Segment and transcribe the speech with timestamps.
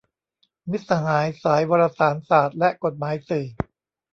[0.69, 3.45] มิตรสหายสายวารสารศาสตร์และกฎหมายสื่อ